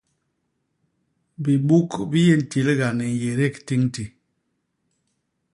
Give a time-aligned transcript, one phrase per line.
[1.43, 4.03] Bibuk bi yé ntilga ni nyédék tiñti.